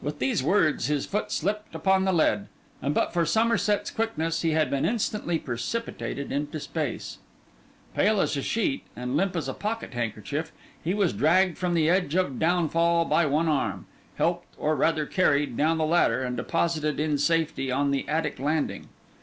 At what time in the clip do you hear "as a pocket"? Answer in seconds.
9.36-9.92